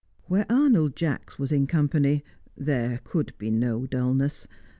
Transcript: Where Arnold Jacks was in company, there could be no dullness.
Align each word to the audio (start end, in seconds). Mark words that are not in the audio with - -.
Where 0.25 0.47
Arnold 0.51 0.95
Jacks 0.95 1.37
was 1.37 1.51
in 1.51 1.67
company, 1.67 2.23
there 2.57 3.01
could 3.03 3.33
be 3.37 3.51
no 3.51 3.85
dullness. 3.85 4.47